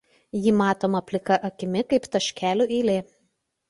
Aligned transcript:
Ji 0.45 0.53
matoma 0.61 1.03
plika 1.11 1.39
akimi 1.51 1.87
kaip 1.95 2.11
taškelių 2.19 2.71
eilė. 2.79 3.01